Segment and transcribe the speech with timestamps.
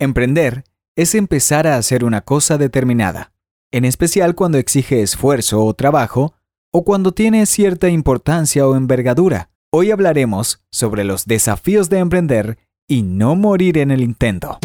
[0.00, 0.64] Emprender
[0.96, 3.32] es empezar a hacer una cosa determinada,
[3.72, 6.34] en especial cuando exige esfuerzo o trabajo
[6.72, 9.50] o cuando tiene cierta importancia o envergadura.
[9.70, 14.58] Hoy hablaremos sobre los desafíos de emprender y no morir en el intento.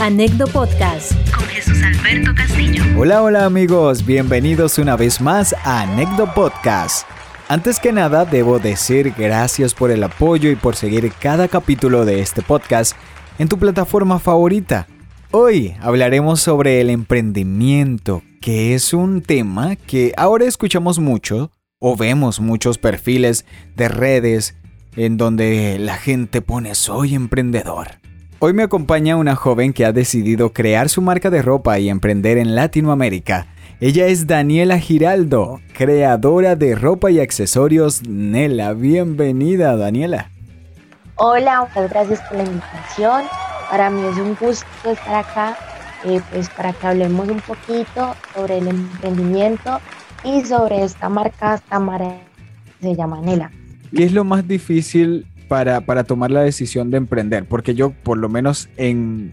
[0.00, 2.82] Anecdo Podcast con Jesús Alberto Castillo.
[2.96, 7.06] Hola, hola amigos, bienvenidos una vez más a Anecdo Podcast.
[7.48, 12.20] Antes que nada, debo decir gracias por el apoyo y por seguir cada capítulo de
[12.20, 12.96] este podcast
[13.38, 14.86] en tu plataforma favorita.
[15.30, 22.40] Hoy hablaremos sobre el emprendimiento, que es un tema que ahora escuchamos mucho o vemos
[22.40, 23.44] muchos perfiles
[23.76, 24.56] de redes
[24.96, 27.88] en donde la gente pone soy emprendedor.
[28.40, 32.38] Hoy me acompaña una joven que ha decidido crear su marca de ropa y emprender
[32.38, 33.46] en Latinoamérica.
[33.80, 38.74] Ella es Daniela Giraldo, creadora de ropa y accesorios Nela.
[38.74, 40.30] Bienvenida, Daniela.
[41.24, 43.22] Hola, muchas gracias por la invitación.
[43.70, 45.56] Para mí es un gusto estar acá,
[46.04, 49.78] eh, pues para que hablemos un poquito sobre el emprendimiento
[50.24, 53.52] y sobre esta marca tan que se llama Nela.
[53.94, 57.44] ¿Qué es lo más difícil para, para, tomar la decisión de emprender?
[57.44, 59.32] Porque yo, por lo menos en,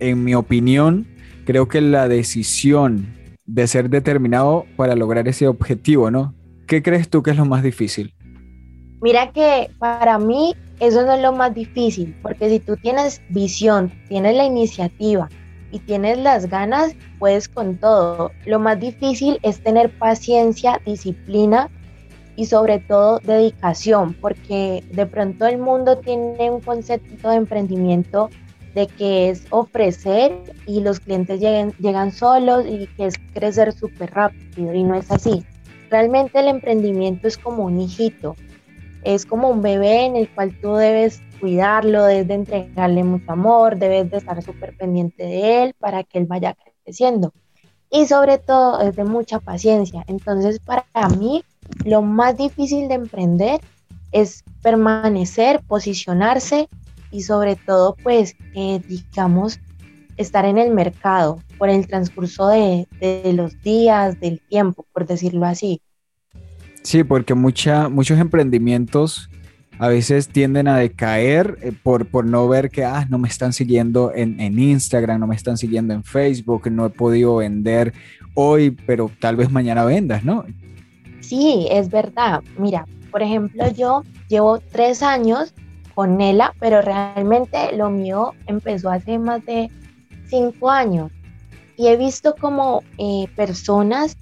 [0.00, 1.06] en mi opinión,
[1.44, 3.14] creo que la decisión
[3.46, 6.34] de ser determinado para lograr ese objetivo, ¿no?
[6.66, 8.12] ¿Qué crees tú que es lo más difícil?
[9.00, 13.92] Mira que para mí eso no es lo más difícil, porque si tú tienes visión,
[14.08, 15.28] tienes la iniciativa
[15.70, 18.30] y tienes las ganas, puedes con todo.
[18.46, 21.68] Lo más difícil es tener paciencia, disciplina
[22.36, 28.30] y sobre todo dedicación, porque de pronto el mundo tiene un concepto de emprendimiento
[28.74, 30.32] de que es ofrecer
[30.66, 35.10] y los clientes lleguen, llegan solos y que es crecer súper rápido y no es
[35.10, 35.44] así.
[35.90, 38.36] Realmente el emprendimiento es como un hijito,
[39.14, 43.78] es como un bebé en el cual tú debes cuidarlo, debes de entregarle mucho amor,
[43.78, 47.32] debes de estar súper pendiente de él para que él vaya creciendo.
[47.90, 50.04] Y sobre todo es de mucha paciencia.
[50.08, 51.42] Entonces para mí
[51.86, 53.62] lo más difícil de emprender
[54.12, 56.68] es permanecer, posicionarse
[57.10, 59.58] y sobre todo pues eh, digamos
[60.18, 65.46] estar en el mercado por el transcurso de, de los días, del tiempo, por decirlo
[65.46, 65.80] así.
[66.88, 69.28] Sí, porque mucha, muchos emprendimientos
[69.78, 73.52] a veces tienden a decaer eh, por, por no ver que ah, no me están
[73.52, 77.92] siguiendo en, en, Instagram, no me están siguiendo en Facebook, no he podido vender
[78.32, 80.46] hoy, pero tal vez mañana vendas, ¿no?
[81.20, 82.42] Sí, es verdad.
[82.56, 85.52] Mira, por ejemplo, yo llevo tres años
[85.94, 89.70] con Nela, pero realmente lo mío empezó hace más de
[90.30, 91.12] cinco años.
[91.76, 94.16] Y he visto como eh, personas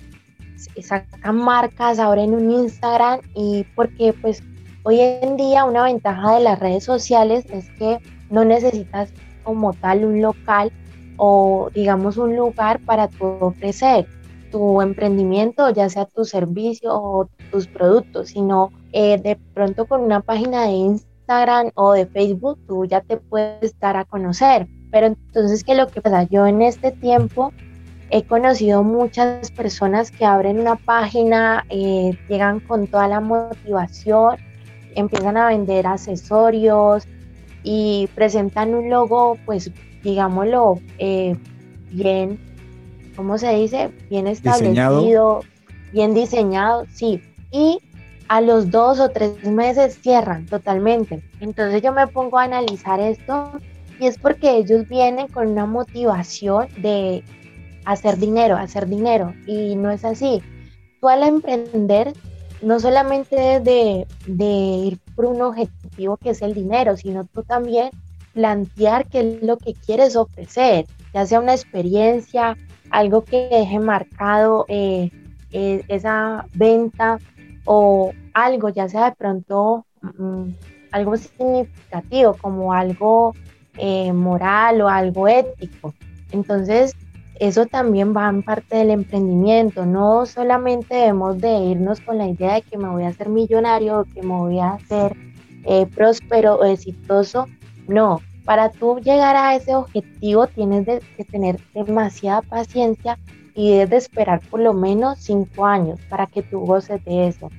[0.82, 4.42] sacan marcas ahora en un Instagram y porque pues
[4.82, 7.98] hoy en día una ventaja de las redes sociales es que
[8.30, 9.10] no necesitas
[9.44, 10.72] como tal un local
[11.16, 14.06] o digamos un lugar para tu ofrecer
[14.50, 20.20] tu emprendimiento, ya sea tu servicio o tus productos, sino eh, de pronto con una
[20.20, 24.66] página de Instagram o de Facebook tú ya te puedes dar a conocer.
[24.90, 26.22] Pero entonces, ¿qué es lo que pasa?
[26.24, 27.52] Yo en este tiempo
[28.10, 34.36] He conocido muchas personas que abren una página, eh, llegan con toda la motivación,
[34.94, 37.06] empiezan a vender accesorios
[37.64, 39.70] y presentan un logo, pues
[40.04, 41.36] digámoslo, eh,
[41.90, 42.38] bien,
[43.16, 43.90] ¿cómo se dice?
[44.08, 45.40] Bien establecido,
[45.92, 47.20] bien diseñado, sí.
[47.50, 47.80] Y
[48.28, 51.22] a los dos o tres meses cierran totalmente.
[51.40, 53.50] Entonces yo me pongo a analizar esto
[53.98, 57.24] y es porque ellos vienen con una motivación de
[57.86, 59.32] hacer dinero, hacer dinero.
[59.46, 60.42] Y no es así.
[61.00, 62.12] Tú al emprender
[62.62, 67.90] no solamente de, de ir por un objetivo que es el dinero, sino tú también
[68.32, 72.56] plantear qué es lo que quieres ofrecer, ya sea una experiencia,
[72.90, 75.10] algo que deje marcado eh,
[75.52, 77.18] eh, esa venta
[77.64, 80.50] o algo, ya sea de pronto mm,
[80.92, 83.34] algo significativo como algo
[83.78, 85.94] eh, moral o algo ético.
[86.32, 86.94] Entonces,
[87.40, 89.86] eso también va en parte del emprendimiento.
[89.86, 94.00] No solamente debemos de irnos con la idea de que me voy a hacer millonario
[94.00, 95.16] o que me voy a hacer
[95.64, 97.46] eh, próspero o exitoso.
[97.88, 100.86] No, para tú llegar a ese objetivo tienes
[101.16, 103.18] que tener demasiada paciencia
[103.54, 107.50] y debes de esperar por lo menos cinco años para que tú goces de eso.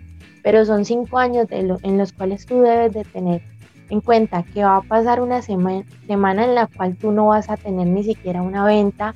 [0.43, 3.41] Pero son cinco años en los cuales tú debes de tener
[3.89, 7.57] en cuenta que va a pasar una semana en la cual tú no vas a
[7.57, 9.15] tener ni siquiera una venta,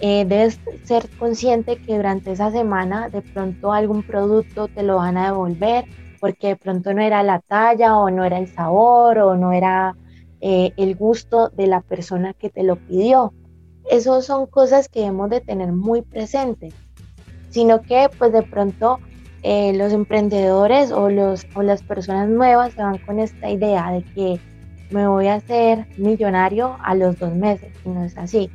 [0.00, 5.16] eh, debes ser consciente que durante esa semana de pronto algún producto te lo van
[5.16, 5.84] a devolver
[6.20, 9.94] porque de pronto no era la talla o no era el sabor o no era
[10.40, 13.32] eh, el gusto de la persona que te lo pidió.
[13.90, 16.74] Esas son cosas que debemos de tener muy presentes,
[17.50, 18.98] sino que pues de pronto
[19.42, 24.02] eh, los emprendedores o, los, o las personas nuevas se van con esta idea de
[24.02, 24.40] que
[24.90, 28.50] me voy a hacer millonario a los dos meses, y no es así.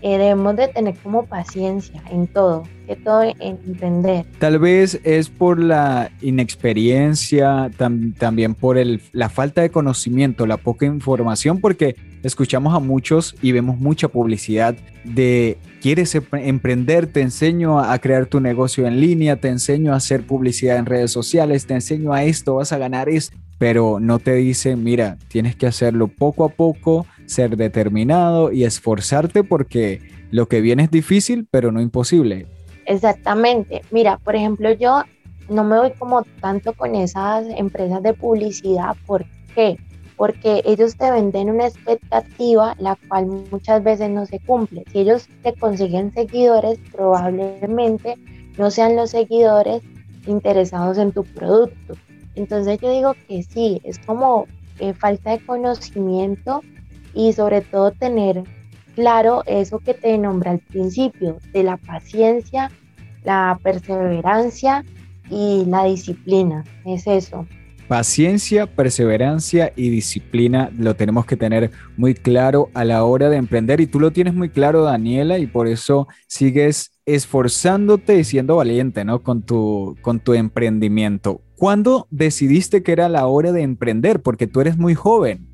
[0.00, 4.26] Eh, debemos de tener como paciencia en todo, que todo en emprender.
[4.38, 10.86] Tal vez es por la inexperiencia, también por el, la falta de conocimiento, la poca
[10.86, 17.98] información, porque escuchamos a muchos y vemos mucha publicidad de quieres emprender, te enseño a
[17.98, 22.12] crear tu negocio en línea, te enseño a hacer publicidad en redes sociales, te enseño
[22.12, 26.44] a esto, vas a ganar esto, pero no te dicen, mira, tienes que hacerlo poco
[26.44, 30.00] a poco ser determinado y esforzarte porque
[30.30, 32.46] lo que viene es difícil, pero no imposible.
[32.86, 33.82] Exactamente.
[33.90, 35.02] Mira, por ejemplo, yo
[35.48, 38.96] no me voy como tanto con esas empresas de publicidad.
[39.06, 39.76] ¿Por qué?
[40.16, 44.84] Porque ellos te venden una expectativa la cual muchas veces no se cumple.
[44.92, 48.16] Si ellos te consiguen seguidores, probablemente
[48.56, 49.82] no sean los seguidores
[50.26, 51.94] interesados en tu producto.
[52.38, 54.46] Entonces yo digo que sí, es como
[54.78, 56.62] eh, falta de conocimiento
[57.12, 58.44] y sobre todo tener
[58.94, 62.70] claro eso que te nombra al principio, de la paciencia,
[63.24, 64.84] la perseverancia
[65.28, 66.64] y la disciplina.
[66.86, 67.44] Es eso.
[67.88, 73.80] Paciencia, perseverancia y disciplina lo tenemos que tener muy claro a la hora de emprender
[73.80, 79.04] y tú lo tienes muy claro, Daniela, y por eso sigues esforzándote y siendo valiente,
[79.04, 79.22] ¿no?
[79.22, 81.40] Con tu, con tu emprendimiento.
[81.58, 84.22] ¿Cuándo decidiste que era la hora de emprender?
[84.22, 85.44] Porque tú eres muy joven.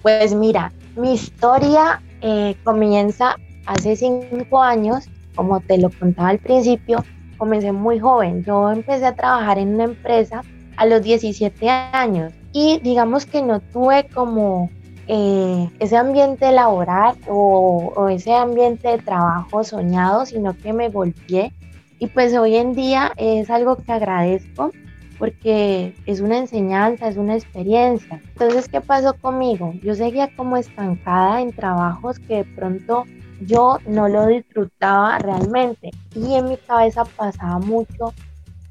[0.00, 3.36] Pues mira, mi historia eh, comienza
[3.66, 7.04] hace cinco años, como te lo contaba al principio,
[7.36, 8.44] comencé muy joven.
[8.44, 10.42] Yo empecé a trabajar en una empresa
[10.78, 14.70] a los 17 años y digamos que no tuve como
[15.06, 21.52] eh, ese ambiente laboral o, o, ese ambiente de trabajo soñado, sino que me golpeé
[21.98, 24.72] y pues hoy en día es algo que agradezco
[25.18, 28.20] porque es una enseñanza, es una experiencia.
[28.32, 29.72] Entonces, ¿qué pasó conmigo?
[29.82, 33.04] Yo seguía como estancada en trabajos que de pronto
[33.40, 38.14] yo no lo disfrutaba realmente y en mi cabeza pasaba mucho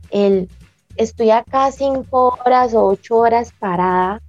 [0.09, 0.49] el
[0.97, 4.21] estoy acá cinco horas o ocho horas parada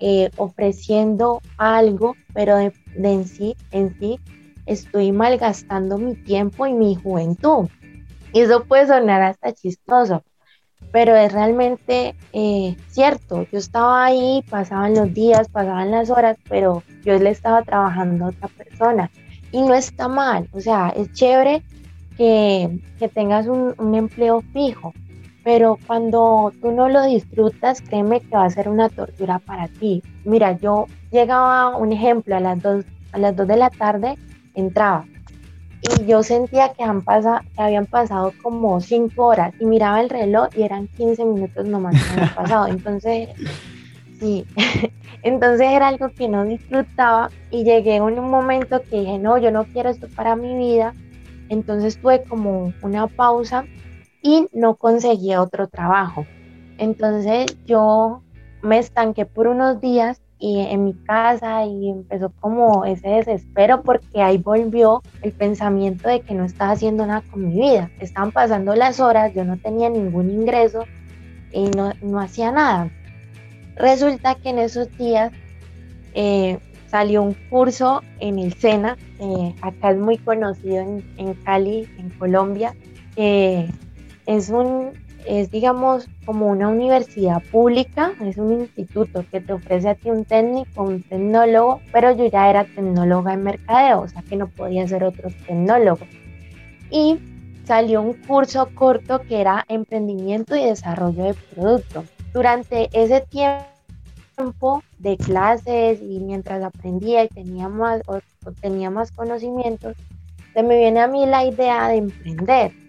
[0.00, 4.18] eh, ofreciendo algo, pero de, en sí, en sí
[4.66, 7.68] estoy malgastando mi tiempo y mi juventud.
[8.32, 10.24] Y eso puede sonar hasta chistoso,
[10.92, 13.46] pero es realmente eh, cierto.
[13.50, 18.28] Yo estaba ahí, pasaban los días, pasaban las horas, pero yo le estaba trabajando a
[18.28, 19.10] otra persona
[19.52, 21.62] y no está mal, o sea, es chévere
[22.16, 24.92] que, que tengas un, un, empleo fijo,
[25.44, 30.02] pero cuando tú no lo disfrutas, créeme que va a ser una tortura para ti.
[30.24, 32.84] Mira, yo llegaba, un ejemplo, a las dos
[33.14, 34.18] a las 2 de la tarde,
[34.54, 35.06] entraba,
[35.84, 40.48] y yo sentía que, han que habían pasado como cinco horas y miraba el reloj
[40.56, 42.66] y eran 15 minutos nomás que habían pasado.
[42.68, 43.28] Entonces,
[44.18, 44.46] sí,
[45.22, 49.50] entonces era algo que no disfrutaba y llegué en un momento que dije, no, yo
[49.50, 50.94] no quiero esto para mi vida.
[51.50, 53.66] Entonces tuve como una pausa
[54.22, 56.24] y no conseguía otro trabajo.
[56.78, 58.22] Entonces yo
[58.62, 64.20] me estanqué por unos días y en mi casa y empezó como ese desespero porque
[64.20, 67.90] ahí volvió el pensamiento de que no estaba haciendo nada con mi vida.
[67.98, 70.84] Estaban pasando las horas, yo no tenía ningún ingreso
[71.50, 72.90] y no, no hacía nada.
[73.76, 75.32] Resulta que en esos días
[76.12, 76.58] eh,
[76.88, 82.10] salió un curso en el SENA, eh, acá es muy conocido en, en Cali, en
[82.10, 82.74] Colombia.
[83.16, 83.70] Eh,
[84.26, 84.90] es un
[85.26, 90.24] es, digamos, como una universidad pública, es un instituto que te ofrece a ti un
[90.24, 94.86] técnico, un tecnólogo, pero yo ya era tecnóloga en mercadeo, o sea que no podía
[94.86, 96.06] ser otro tecnólogo.
[96.90, 97.18] Y
[97.64, 102.04] salió un curso corto que era emprendimiento y desarrollo de producto.
[102.32, 108.02] Durante ese tiempo de clases y mientras aprendía y tenía más,
[108.60, 109.96] tenía más conocimientos,
[110.52, 112.83] se me viene a mí la idea de emprender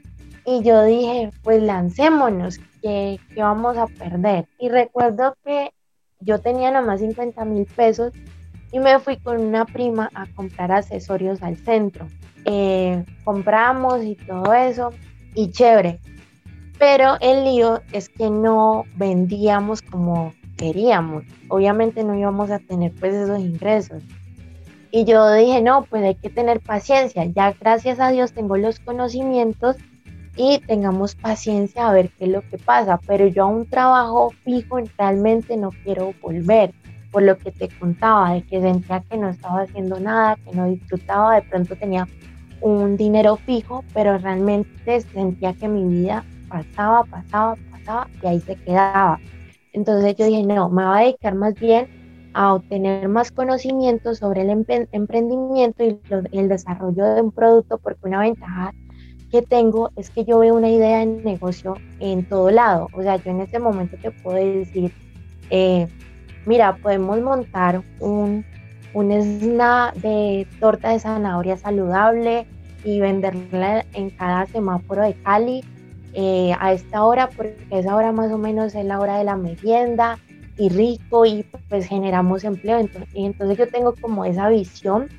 [0.46, 4.48] y yo dije, pues lancémonos, que, vamos a perder.
[4.60, 5.72] Y recuerdo que
[6.20, 8.14] yo tenía nomás 50 mil pesos
[8.72, 12.08] y me fui con una prima a comprar accesorios al centro.
[12.46, 14.92] Eh, compramos y todo eso,
[15.34, 16.00] y chévere.
[16.78, 21.24] Pero el lío es que no vendíamos como queríamos.
[21.50, 24.04] Obviamente no íbamos a tener pues esos ingresos.
[24.92, 27.26] Y yo dije, no, pues hay que tener paciencia.
[27.26, 29.76] Ya gracias a Dios tengo los conocimientos
[30.36, 34.32] y tengamos paciencia a ver qué es lo que pasa, pero yo a un trabajo
[34.44, 36.74] fijo realmente no quiero volver,
[37.12, 40.68] por lo que te contaba, de que sentía que no estaba haciendo nada, que no
[40.68, 42.08] disfrutaba, de pronto tenía
[42.62, 48.56] un dinero fijo, pero realmente sentía que mi vida pasaba, pasaba, pasaba y ahí se
[48.56, 49.20] quedaba.
[49.72, 51.88] Entonces yo dije, no, me voy a dedicar más bien
[52.34, 54.50] a obtener más conocimiento sobre el
[54.92, 56.00] emprendimiento y
[56.34, 58.74] el desarrollo de un producto, porque una ventaja
[59.42, 62.90] tengo es que yo veo una idea de negocio en todo lado.
[62.94, 64.92] O sea, yo en este momento te puedo decir,
[65.50, 65.88] eh,
[66.46, 68.46] mira, podemos montar un,
[68.94, 72.46] un de torta de zanahoria saludable
[72.84, 75.64] y venderla en cada semáforo de Cali
[76.14, 79.36] eh, a esta hora, porque esa hora más o menos es la hora de la
[79.36, 80.18] merienda
[80.58, 82.80] y rico y pues generamos empleo.
[82.80, 85.10] Entonces, y entonces yo tengo como esa visión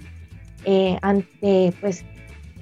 [0.64, 2.04] eh, ante pues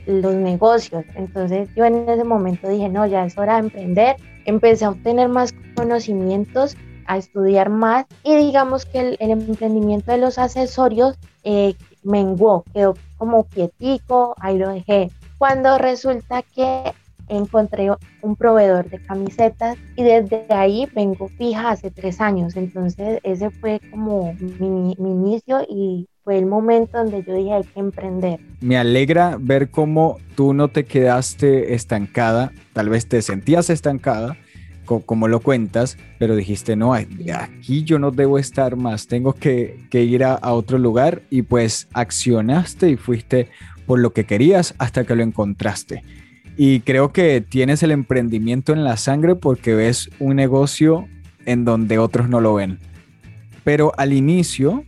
[0.07, 1.05] los negocios.
[1.15, 4.17] Entonces yo en ese momento dije, no, ya es hora de emprender.
[4.45, 10.39] Empecé a obtener más conocimientos, a estudiar más y digamos que el, emprendimiento de los
[10.39, 15.11] accesorios eh, menguó, quedó como quietico, ahí lo dejé.
[15.39, 16.93] Cuando resulta que
[17.29, 17.91] encontré
[18.23, 22.57] un proveedor de camisetas y desde ahí vengo fija hace tres años.
[22.57, 27.65] Entonces ese fue como mi, mi, inicio y fue el momento donde yo dije hay
[27.65, 28.41] que emprender.
[28.61, 34.37] Me alegra ver cómo tú no te quedaste estancada, tal vez te sentías estancada,
[34.85, 40.25] como lo cuentas, pero dijiste, no, aquí yo no debo estar más, tengo que, ir
[40.25, 43.49] a, a, otro lugar y pues accionaste y fuiste
[43.87, 46.03] por lo que querías hasta que lo encontraste.
[46.57, 51.07] Y creo que tienes el emprendimiento en la sangre porque ves un negocio
[51.47, 52.79] en donde otros no lo ven.
[53.65, 54.85] Pero al inicio,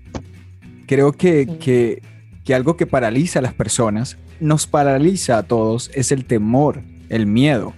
[0.86, 2.02] creo que, que,
[2.44, 7.26] que algo que paraliza a las personas, nos paraliza a todos, es el temor, el
[7.26, 7.74] miedo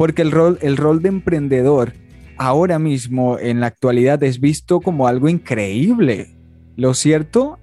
[0.00, 1.92] porque el rol, el rol de emprendedor
[2.38, 6.34] ahora mismo en la actualidad es visto como algo increíble.
[6.74, 7.58] Lo cierto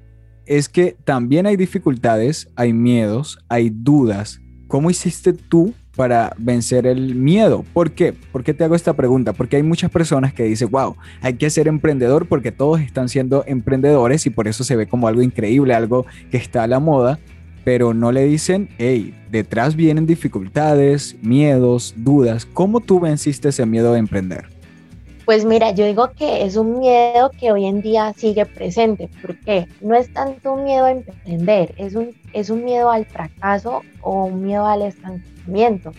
[0.46, 4.40] es que también hay dificultades, hay miedos, hay dudas.
[4.68, 7.66] ¿Cómo hiciste tú para vencer el miedo?
[7.74, 8.14] ¿Por qué?
[8.14, 9.34] ¿Por qué te hago esta pregunta?
[9.34, 13.44] Porque hay muchas personas que dicen, wow, hay que ser emprendedor porque todos están siendo
[13.48, 17.20] emprendedores y por eso se ve como algo increíble, algo que está a la moda
[17.68, 22.46] pero no le dicen, hey, detrás vienen dificultades, miedos, dudas.
[22.46, 24.57] ¿Cómo tú venciste ese miedo de emprender?
[25.28, 29.68] Pues mira, yo digo que es un miedo que hoy en día sigue presente, porque
[29.82, 34.24] no es tanto un miedo a emprender, es un, es un miedo al fracaso o
[34.24, 35.92] un miedo al estancamiento.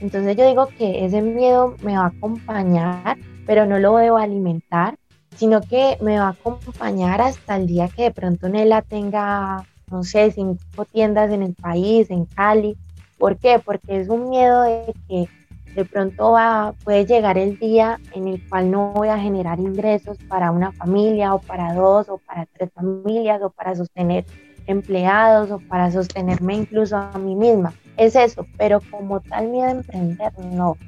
[0.00, 4.94] Entonces yo digo que ese miedo me va a acompañar, pero no lo debo alimentar,
[5.34, 10.04] sino que me va a acompañar hasta el día que de pronto Nela tenga no
[10.04, 12.76] sé, cinco tiendas en el país, en Cali.
[13.18, 13.58] ¿Por qué?
[13.58, 15.28] Porque es un miedo de que
[15.76, 20.16] de pronto va, puede llegar el día en el cual no voy a generar ingresos
[20.26, 24.24] para una familia o para dos o para tres familias o para sostener
[24.66, 27.74] empleados o para sostenerme incluso a mí misma.
[27.98, 30.78] Es eso, pero como tal miedo a emprender, no.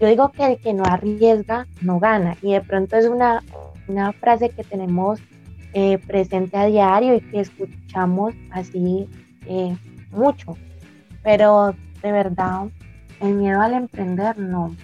[0.00, 3.44] Yo digo que el que no arriesga no gana y de pronto es una,
[3.86, 5.20] una frase que tenemos
[5.74, 9.08] eh, presente a diario y que escuchamos así
[9.46, 9.76] eh,
[10.10, 10.56] mucho.
[11.22, 11.72] Pero
[12.02, 12.66] de verdad,
[13.20, 14.74] el miedo al emprender no.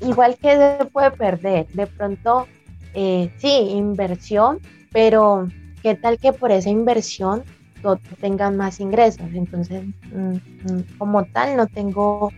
[0.00, 2.46] Igual que se puede perder, de pronto
[2.94, 4.58] eh, sí, inversión,
[4.92, 5.48] pero
[5.82, 7.42] ¿qué tal que por esa inversión
[7.82, 9.26] tú tengas más ingresos?
[9.34, 12.32] Entonces, mm, mm, como tal, no tengo,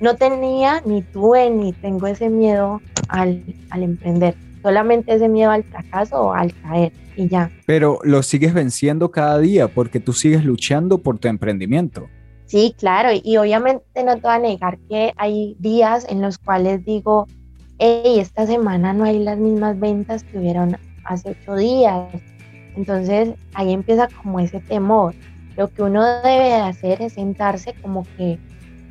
[0.00, 5.64] no tenía, ni tuve, ni tengo ese miedo al, al emprender solamente ese miedo al
[5.64, 7.50] fracaso o al caer y ya.
[7.66, 12.08] Pero lo sigues venciendo cada día porque tú sigues luchando por tu emprendimiento.
[12.52, 16.84] Sí, claro, y obviamente no te voy a negar que hay días en los cuales
[16.84, 17.26] digo,
[17.78, 22.12] hey, esta semana no hay las mismas ventas que hubieron hace ocho días.
[22.76, 25.14] Entonces ahí empieza como ese temor.
[25.56, 28.38] Lo que uno debe hacer es sentarse como que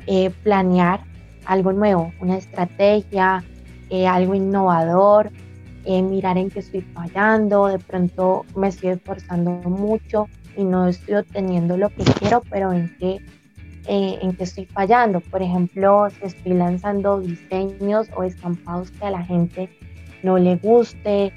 [0.08, 1.04] eh, planear
[1.44, 3.44] algo nuevo, una estrategia,
[3.90, 5.30] eh, algo innovador,
[5.84, 10.26] eh, mirar en qué estoy fallando, de pronto me estoy esforzando mucho
[10.56, 13.20] y no estoy obteniendo lo que quiero, pero en qué,
[13.86, 15.20] eh, en qué estoy fallando.
[15.20, 19.68] Por ejemplo, si estoy lanzando diseños o estampados que a la gente
[20.22, 21.32] no le guste,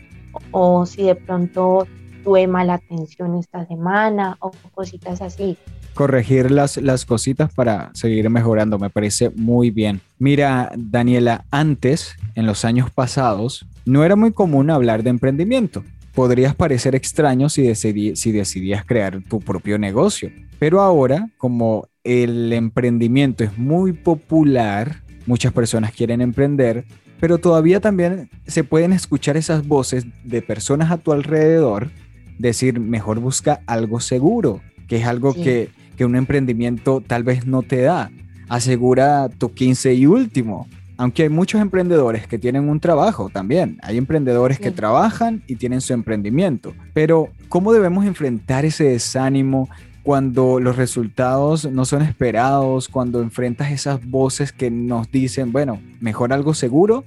[0.52, 1.88] o, si de pronto
[2.24, 5.58] tuve mala atención esta semana o cositas así
[5.96, 8.78] corregir las, las cositas para seguir mejorando.
[8.78, 10.02] Me parece muy bien.
[10.20, 15.84] Mira, Daniela, antes, en los años pasados, no era muy común hablar de emprendimiento.
[16.14, 20.32] Podrías parecer extraño si, si decidías crear tu propio negocio.
[20.60, 26.86] Pero ahora, como el emprendimiento es muy popular, muchas personas quieren emprender,
[27.20, 31.90] pero todavía también se pueden escuchar esas voces de personas a tu alrededor
[32.38, 37.64] decir, mejor busca algo seguro, que es algo que, que un emprendimiento tal vez no
[37.64, 38.12] te da.
[38.50, 40.68] Asegura tu 15 y último.
[40.98, 43.80] Aunque hay muchos emprendedores que tienen un trabajo también.
[43.82, 46.74] Hay emprendedores que trabajan y tienen su emprendimiento.
[46.94, 49.68] Pero, ¿cómo debemos enfrentar ese desánimo
[50.06, 56.32] cuando los resultados no son esperados, cuando enfrentas esas voces que nos dicen, bueno, mejor
[56.32, 57.04] algo seguro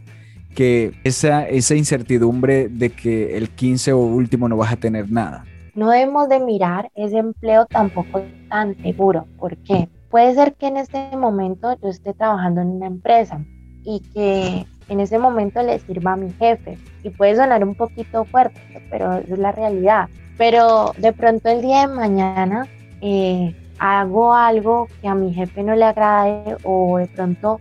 [0.57, 5.45] que esa, esa incertidumbre de que el 15 o último no vas a tener nada.
[5.77, 9.29] No debemos de mirar ese empleo tampoco tan seguro.
[9.39, 9.89] ¿Por qué?
[10.11, 13.41] Puede ser que en este momento yo esté trabajando en una empresa
[13.85, 16.77] y que en ese momento le sirva a mi jefe.
[17.05, 20.09] Y puede sonar un poquito fuerte, pero es la realidad.
[20.37, 22.67] Pero de pronto el día de mañana
[23.01, 27.61] eh, hago algo que a mi jefe no le agrade o de pronto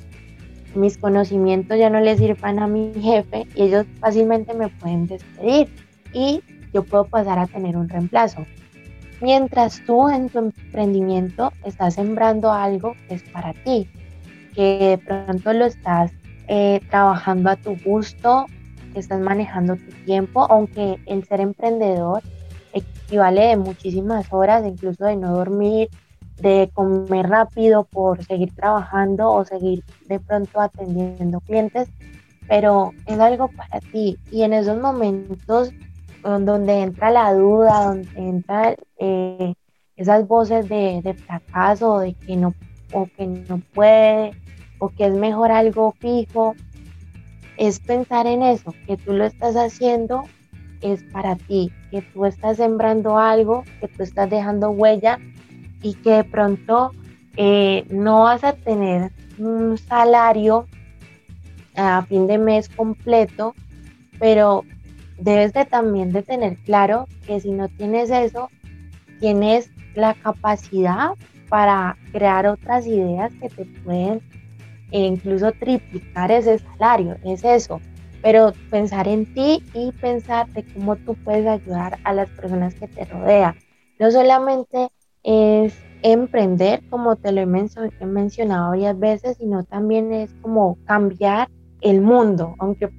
[0.75, 5.69] mis conocimientos ya no le sirvan a mi jefe y ellos fácilmente me pueden despedir
[6.13, 6.41] y
[6.73, 8.45] yo puedo pasar a tener un reemplazo.
[9.21, 13.89] Mientras tú en tu emprendimiento estás sembrando algo que es para ti,
[14.53, 16.11] que de pronto lo estás
[16.47, 18.45] eh, trabajando a tu gusto,
[18.93, 22.21] que estás manejando tu tiempo, aunque el ser emprendedor
[23.07, 25.89] equivale de muchísimas horas, incluso de no dormir,
[26.41, 31.89] de comer rápido por seguir trabajando o seguir de pronto atendiendo clientes,
[32.47, 34.17] pero es algo para ti.
[34.29, 35.71] Y en esos momentos
[36.21, 39.53] donde entra la duda, donde entran eh,
[39.95, 42.53] esas voces de, de, fracaso, de que no,
[42.91, 44.31] o que no puede,
[44.79, 46.55] o que es mejor algo fijo,
[47.55, 50.23] es pensar en eso, que tú lo estás haciendo
[50.81, 55.19] es para ti, que tú estás sembrando algo, que tú estás dejando huella
[55.81, 56.91] y que de pronto
[57.35, 60.67] eh, no vas a tener un salario
[61.75, 63.53] a fin de mes completo,
[64.19, 64.63] pero
[65.19, 68.49] debes de también de tener claro que si no tienes eso,
[69.19, 71.11] tienes la capacidad
[71.49, 74.21] para crear otras ideas que te pueden
[74.91, 77.79] e incluso triplicar ese salario, es eso
[78.21, 82.87] pero pensar en ti y pensar de cómo tú puedes ayudar a las personas que
[82.87, 83.55] te rodean.
[83.99, 84.89] No solamente
[85.23, 91.49] es emprender, como te lo he, mencionado varias veces, sino también es como cambiar
[91.81, 92.89] el mundo, aunque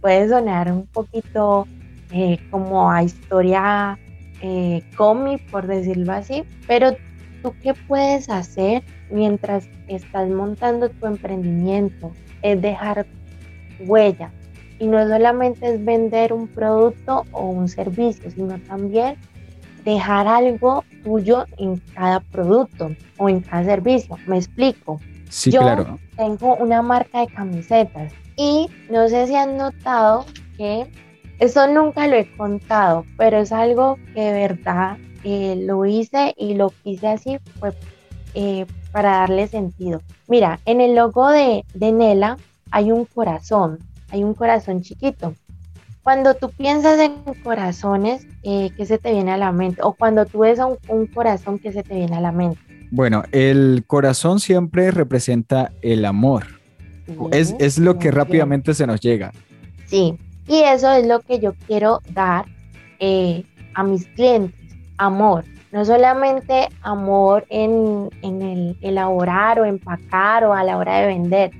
[0.00, 1.66] puede sonar un poquito
[2.12, 3.98] eh, como a historia
[4.42, 6.92] eh, cómic, por decirlo así, pero
[7.42, 13.06] tú qué puedes hacer mientras estás montando tu emprendimiento es dejar
[13.86, 14.32] huella,
[14.82, 19.14] y no solamente es vender un producto o un servicio, sino también
[19.84, 24.16] dejar algo tuyo en cada producto o en cada servicio.
[24.26, 25.00] Me explico.
[25.30, 26.00] Sí, Yo claro.
[26.16, 30.90] tengo una marca de camisetas y no sé si han notado que
[31.38, 36.54] eso nunca lo he contado, pero es algo que de verdad eh, lo hice y
[36.54, 37.70] lo quise así fue
[38.34, 40.02] eh, para darle sentido.
[40.26, 42.36] Mira, en el logo de, de Nela
[42.72, 43.78] hay un corazón
[44.12, 45.34] hay un corazón chiquito.
[46.02, 49.80] Cuando tú piensas en corazones, eh, ¿qué se te viene a la mente?
[49.82, 52.60] O cuando tú ves un, corazón, ¿qué se te viene a la mente?
[52.90, 56.44] Bueno, el corazón siempre representa el amor.
[57.30, 59.32] es, lo que rápidamente se nos llega.
[59.86, 62.44] Sí, y eso es lo que yo quiero dar
[62.98, 63.44] eh,
[63.74, 64.60] a mis clientes,
[64.98, 65.44] amor.
[65.70, 71.50] No solamente amor en, en el elaborar o empacar o a la hora de vender,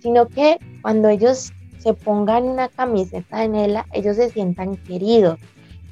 [0.00, 5.38] sino que cuando ellos se pongan una camiseta de Nela, ellos se sientan queridos.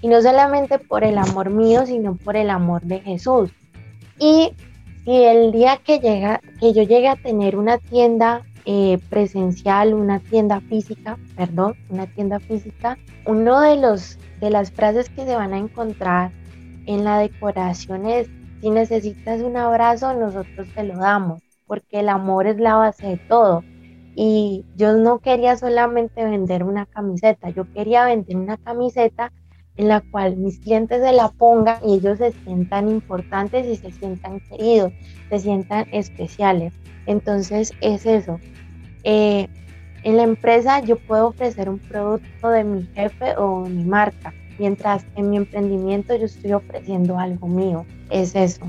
[0.02, 3.50] Y no solamente por el amor mío, sino por el amor de Jesús.
[4.18, 4.52] Y
[5.04, 10.18] si el día que, llega, que yo llegue a tener una tienda eh, presencial, una
[10.20, 15.54] tienda física, perdón, una tienda física, uno de los de las frases que se van
[15.54, 16.30] a encontrar
[16.86, 18.28] en la decoración es
[18.60, 23.16] si necesitas un abrazo, nosotros te lo damos, porque el amor es la base de
[23.16, 23.62] todo.
[24.18, 29.30] Y yo no quería solamente vender una camiseta, yo quería vender una camiseta
[29.76, 33.92] en la cual mis clientes se la pongan y ellos se sientan importantes y se
[33.92, 34.90] sientan queridos,
[35.28, 36.72] se sientan especiales.
[37.04, 38.40] Entonces es eso.
[39.04, 39.48] Eh,
[40.02, 45.04] en la empresa yo puedo ofrecer un producto de mi jefe o mi marca, mientras
[45.16, 47.84] en mi emprendimiento yo estoy ofreciendo algo mío.
[48.08, 48.62] Es eso.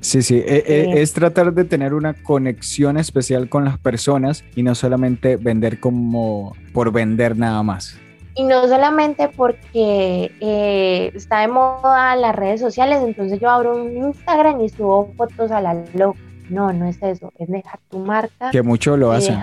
[0.00, 4.62] Sí, sí, e, e, es tratar de tener una conexión especial con las personas y
[4.62, 7.98] no solamente vender como por vender nada más.
[8.34, 13.96] Y no solamente porque eh, está de moda las redes sociales, entonces yo abro un
[13.96, 16.20] Instagram y subo fotos a la loca.
[16.48, 18.50] No, no es eso, es dejar tu marca.
[18.50, 19.38] Que mucho lo hacen.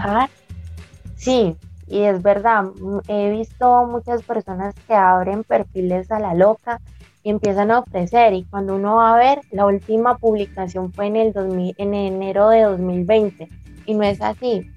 [1.17, 2.65] sí, y es verdad,
[3.09, 6.79] he visto muchas personas que abren perfiles a la loca
[7.25, 11.15] y empiezan a ofrecer y cuando uno va a ver, la última publicación fue en,
[11.15, 13.49] el 2000, en enero de 2020
[13.87, 14.69] y no es así.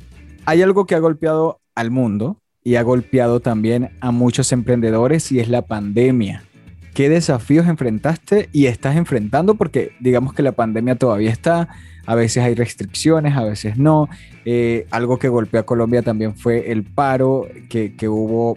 [0.47, 5.41] Hay algo que ha golpeado al mundo y ha golpeado también a muchos emprendedores y
[5.41, 6.43] es la pandemia.
[6.95, 9.57] ¿Qué desafíos enfrentaste y estás enfrentando?
[9.57, 11.69] Porque digamos que la pandemia todavía está,
[12.07, 14.09] a veces hay restricciones, a veces no.
[14.47, 18.57] Eh, algo que golpeó a Colombia también fue el paro que, que hubo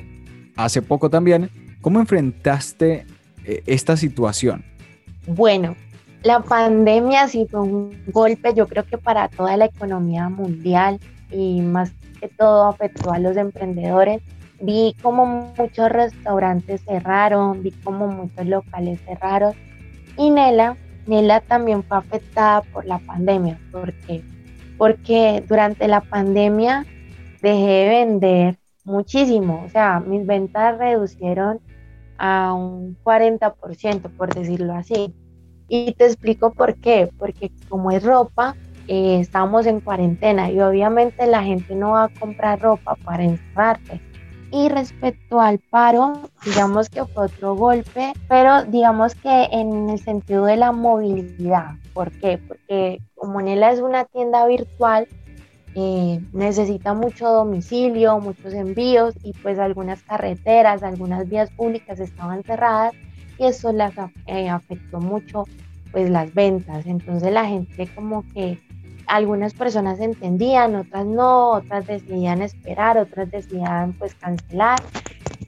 [0.55, 1.49] hace poco también.
[1.81, 3.05] ¿Cómo enfrentaste
[3.45, 4.63] eh, esta situación?
[5.27, 5.75] Bueno,
[6.23, 10.99] la pandemia sí fue un golpe, yo creo que para toda la economía mundial
[11.31, 14.21] y más que todo afectó a los emprendedores.
[14.61, 19.53] Vi como muchos restaurantes cerraron, vi como muchos locales cerraron
[20.17, 20.77] y Nela,
[21.07, 23.59] Nela también fue afectada por la pandemia.
[23.71, 24.23] ¿Por qué?
[24.77, 26.85] Porque durante la pandemia
[27.41, 31.59] dejé de vender muchísimo, o sea, mis ventas reducieron
[32.21, 35.11] a un 40%, por decirlo así.
[35.67, 38.55] Y te explico por qué, porque como es ropa,
[38.87, 43.99] eh, estamos en cuarentena y obviamente la gente no va a comprar ropa para encerrarse.
[44.51, 46.13] Y respecto al paro,
[46.45, 51.71] digamos que fue otro golpe, pero digamos que en el sentido de la movilidad.
[51.93, 52.37] ¿Por qué?
[52.37, 55.07] Porque como Nela es una tienda virtual,
[55.75, 62.93] eh, necesita mucho domicilio, muchos envíos y pues algunas carreteras, algunas vías públicas estaban cerradas
[63.37, 63.93] y eso las
[64.27, 65.45] eh, afectó mucho
[65.91, 66.85] pues las ventas.
[66.85, 68.59] Entonces la gente como que
[69.07, 74.81] algunas personas entendían, otras no, otras decidían esperar, otras decidían pues cancelar.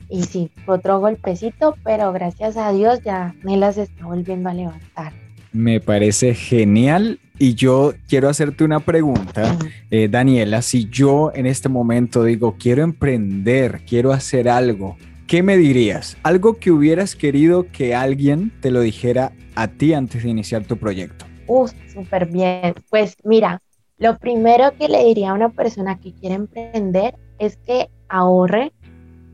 [0.09, 5.22] Y sí, otro golpecito, pero gracias a Dios ya me las está volviendo a levantar.
[5.53, 9.55] Me parece genial y yo quiero hacerte una pregunta,
[9.91, 10.63] eh, Daniela.
[10.63, 16.17] Si yo en este momento digo, quiero emprender, quiero hacer algo, ¿qué me dirías?
[16.23, 20.77] Algo que hubieras querido que alguien te lo dijera a ti antes de iniciar tu
[20.77, 21.25] proyecto.
[21.45, 22.73] Uh, súper bien.
[22.89, 23.61] Pues mira,
[23.99, 28.71] lo primero que le diría a una persona que quiere emprender es que ahorre,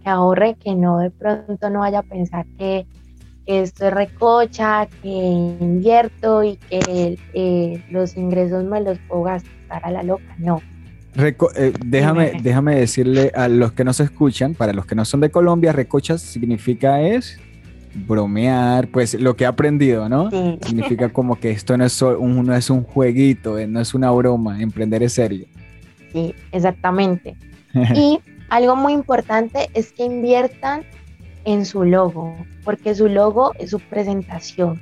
[0.03, 2.85] que ahorre, que no de pronto no vaya a pensar que
[3.49, 9.89] esto es recocha, que invierto y que eh, los ingresos me los puedo gastar a
[9.89, 10.35] la loca.
[10.37, 10.61] No.
[11.15, 15.31] Eh, déjame, déjame decirle a los que nos escuchan, para los que no son de
[15.31, 17.39] Colombia, recocha significa es
[17.95, 20.29] bromear, pues lo que he aprendido, ¿no?
[20.61, 24.11] Significa como que esto no es, un, no es un jueguito, eh, no es una
[24.11, 25.47] broma, emprender es serio.
[26.13, 27.35] Sí, exactamente.
[27.95, 30.83] y algo muy importante es que inviertan
[31.45, 34.81] en su logo, porque su logo es su presentación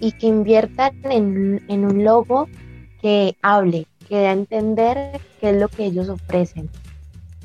[0.00, 2.48] y que inviertan en, un logo
[3.00, 6.68] que hable, que dé a entender qué es lo que ellos ofrecen,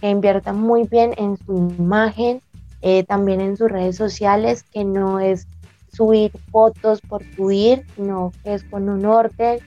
[0.01, 2.41] que inviertan muy bien en su imagen,
[2.81, 5.47] eh, también en sus redes sociales, que no es
[5.91, 9.59] subir fotos por subir, sino que es con un orden,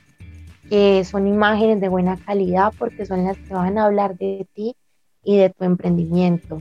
[0.69, 4.75] que son imágenes de buena calidad porque son las que van a hablar de ti
[5.25, 6.61] y de tu emprendimiento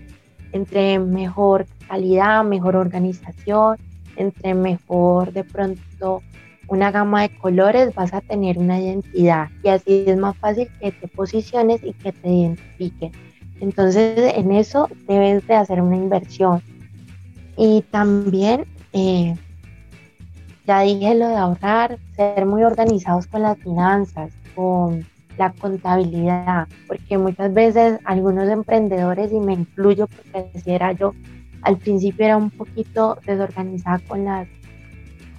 [0.51, 3.77] entre mejor calidad, mejor organización,
[4.15, 6.21] entre mejor de pronto
[6.67, 10.91] una gama de colores, vas a tener una identidad y así es más fácil que
[10.91, 13.11] te posiciones y que te identifiquen.
[13.59, 16.61] Entonces en eso debes de hacer una inversión.
[17.57, 19.35] Y también, eh,
[20.65, 25.05] ya dije lo de ahorrar, ser muy organizados con las finanzas, con
[25.41, 31.13] la contabilidad, porque muchas veces algunos emprendedores, y me incluyo porque si era yo,
[31.63, 34.47] al principio era un poquito desorganizada con las,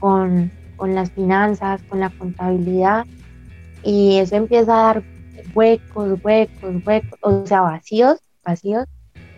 [0.00, 3.06] con, con las finanzas, con la contabilidad,
[3.84, 5.02] y eso empieza a dar
[5.54, 8.86] huecos, huecos, huecos, o sea, vacíos, vacíos,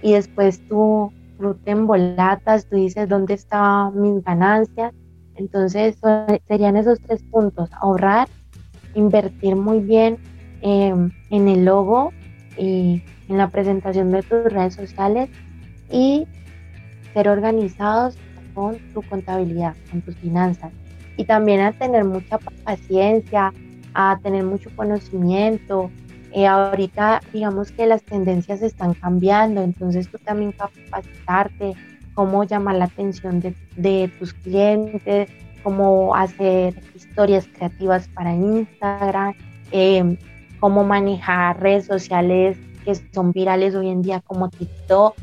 [0.00, 4.94] y después tú, tú te embolatas, tú dices, ¿dónde están mis ganancias?
[5.36, 5.98] Entonces
[6.48, 8.28] serían esos tres puntos, ahorrar,
[8.94, 10.16] invertir muy bien
[10.66, 12.14] Em, en el logo
[12.56, 15.28] y en la presentación de tus redes sociales
[15.90, 16.26] y
[17.12, 18.16] ser organizados
[18.54, 20.72] con tu contabilidad, con tus finanzas.
[21.18, 23.52] Y también a tener mucha paciencia,
[23.92, 25.90] a tener mucho conocimiento.
[26.32, 31.74] Eh, ahorita digamos que las tendencias están cambiando, entonces tú también capacitarte,
[32.14, 35.28] cómo llamar la atención de, de tus clientes,
[35.62, 39.34] cómo hacer historias creativas para Instagram,
[39.72, 40.16] eh,
[40.64, 45.14] cómo manejar redes sociales que son virales hoy en día como TikTok.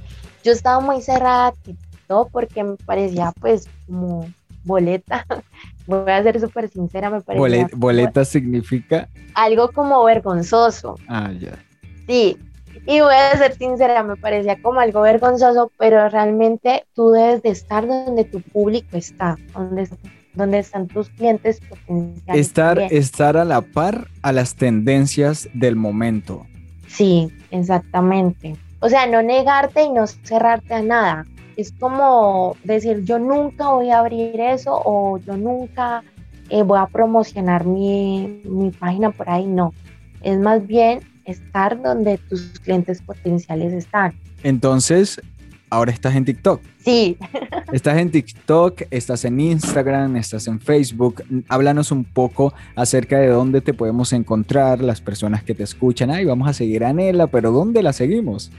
[0.43, 4.31] Yo estaba muy cerrada a TikTok porque me parecía pues como
[4.63, 5.25] boleta.
[5.87, 7.67] Voy a ser súper sincera, me parecía.
[7.73, 10.99] boleta significa algo como vergonzoso.
[11.07, 11.57] Ah, ya.
[12.05, 12.37] Sí,
[12.85, 17.49] Y voy a ser sincera, me parecía como algo vergonzoso, pero realmente tú debes de
[17.49, 19.89] estar donde tu público está, donde,
[20.33, 22.47] donde están tus clientes potenciales.
[22.47, 26.45] Estar, estar a la par a las tendencias del momento.
[26.87, 28.55] Sí, exactamente.
[28.79, 31.25] O sea, no negarte y no cerrarte a nada.
[31.55, 36.03] Es como decir, yo nunca voy a abrir eso o yo nunca
[36.49, 39.45] eh, voy a promocionar mi, mi página por ahí.
[39.45, 39.73] No,
[40.21, 44.13] es más bien estar donde tus clientes potenciales están.
[44.43, 45.21] Entonces,
[45.71, 46.61] ahora estás en TikTok.
[46.83, 47.17] Sí.
[47.71, 51.23] Estás en TikTok, estás en Instagram, estás en Facebook.
[51.47, 56.11] Háblanos un poco acerca de dónde te podemos encontrar, las personas que te escuchan.
[56.11, 58.51] Ay, vamos a seguir a Nela, pero ¿dónde la seguimos?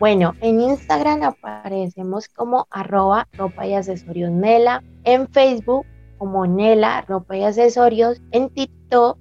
[0.00, 5.86] Bueno, en Instagram aparecemos como arroba ropa y accesorios Nela, en Facebook
[6.18, 9.18] como Nela ropa y accesorios, en TikTok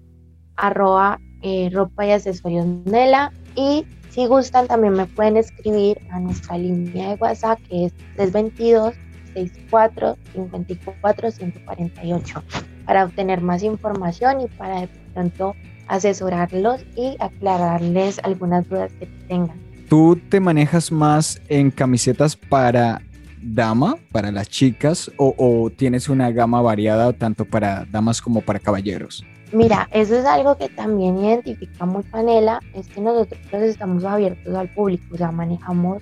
[0.55, 3.85] arroba eh, ropa y accesorios Nela y
[4.15, 8.95] si gustan también me pueden escribir a nuestra línea de WhatsApp que es 322
[9.33, 12.43] 64 54 148
[12.85, 15.53] para obtener más información y para de pronto
[15.87, 19.59] asesorarlos y aclararles algunas dudas que tengan.
[19.89, 23.01] ¿Tú te manejas más en camisetas para
[23.45, 29.23] dama, para las chicas, o, tienes una gama variada tanto para damas como para caballeros?
[29.51, 34.69] Mira, eso es algo que también identifica muy Panela, es que nosotros estamos abiertos al
[34.69, 36.01] público, o sea, manejamos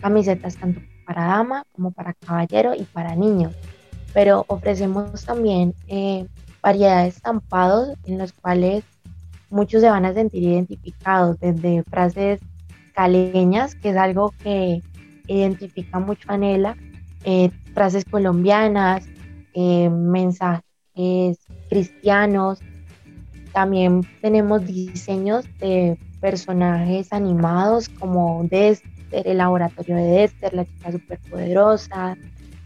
[0.00, 3.54] camisetas tanto para dama como para caballero y para niños,
[4.14, 6.26] pero ofrecemos también eh,
[6.62, 8.84] variedad de estampados en los cuales
[9.50, 12.40] muchos se van a sentir identificados, desde frases
[12.94, 14.82] caleñas, que es algo que
[15.28, 16.76] identifica mucho a Nela,
[17.24, 19.06] eh, frases colombianas,
[19.54, 20.62] eh, mensajes
[21.68, 22.60] cristianos.
[23.52, 32.16] También tenemos diseños de personajes animados como Dexter, el laboratorio de Dexter, la chica superpoderosa,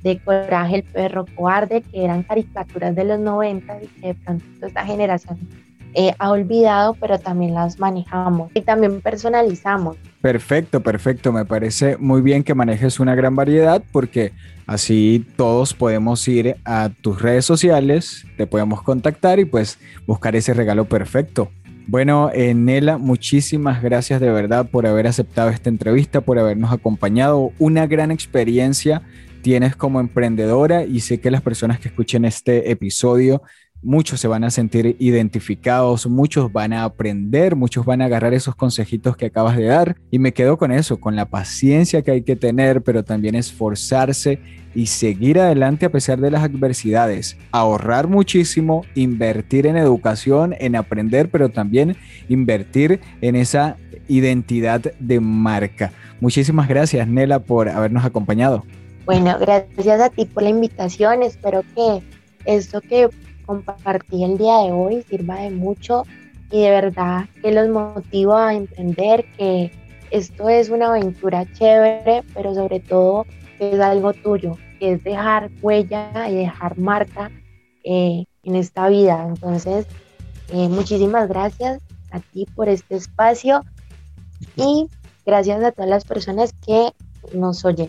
[0.03, 4.67] de Coraje el perro cobarde, que eran caricaturas de los 90 y que de pronto
[4.67, 5.39] esta generación
[5.95, 9.97] eh, ha olvidado, pero también las manejamos y también personalizamos.
[10.21, 11.33] Perfecto, perfecto.
[11.33, 14.33] Me parece muy bien que manejes una gran variedad porque
[14.67, 20.55] así todos podemos ir a tus redes sociales, te podemos contactar y pues buscar ese
[20.55, 21.51] regalo perfecto.
[21.87, 27.51] Bueno, eh, Nela, muchísimas gracias de verdad por haber aceptado esta entrevista, por habernos acompañado.
[27.59, 29.03] Una gran experiencia
[29.43, 33.43] tienes como emprendedora y sé que las personas que escuchen este episodio
[33.83, 38.55] muchos se van a sentir identificados, muchos van a aprender, muchos van a agarrar esos
[38.55, 39.97] consejitos que acabas de dar.
[40.11, 44.39] Y me quedo con eso, con la paciencia que hay que tener, pero también esforzarse
[44.75, 47.37] y seguir adelante a pesar de las adversidades.
[47.51, 51.97] Ahorrar muchísimo, invertir en educación, en aprender, pero también
[52.29, 53.77] invertir en esa
[54.09, 55.93] identidad de marca.
[56.21, 58.65] Muchísimas gracias, Nela, por habernos acompañado.
[59.05, 61.23] Bueno, gracias a ti por la invitación.
[61.23, 62.03] Espero que
[62.45, 63.09] esto que
[63.45, 66.05] compartí el día de hoy sirva de mucho
[66.51, 69.71] y de verdad que los motivo a emprender, que
[70.11, 73.25] esto es una aventura chévere, pero sobre todo
[73.59, 77.31] es algo tuyo, que es dejar huella y dejar marca
[77.85, 79.25] eh, en esta vida.
[79.27, 79.87] Entonces,
[80.53, 83.65] eh, muchísimas gracias a ti por este espacio
[84.57, 84.89] y
[85.25, 86.91] gracias a todas las personas que
[87.33, 87.89] nos oyen.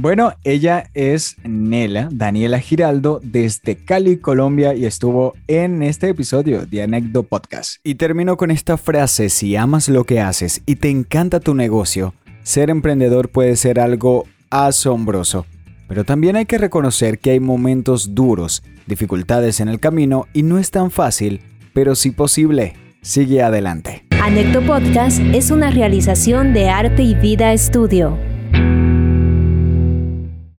[0.00, 6.84] Bueno, ella es Nela, Daniela Giraldo, desde Cali, Colombia, y estuvo en este episodio de
[6.84, 7.80] Anecdo Podcast.
[7.82, 12.14] Y termino con esta frase, si amas lo que haces y te encanta tu negocio,
[12.44, 15.46] ser emprendedor puede ser algo asombroso.
[15.88, 20.58] Pero también hay que reconocer que hay momentos duros, dificultades en el camino y no
[20.58, 21.40] es tan fácil,
[21.74, 22.74] pero sí posible.
[23.02, 24.04] Sigue adelante.
[24.22, 28.16] Anecdo Podcast es una realización de Arte y Vida Estudio.